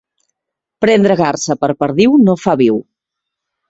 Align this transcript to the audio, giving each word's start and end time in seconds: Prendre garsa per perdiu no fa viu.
Prendre 0.85 1.19
garsa 1.21 1.59
per 1.63 1.71
perdiu 1.85 2.19
no 2.27 2.39
fa 2.49 2.61
viu. 2.67 2.85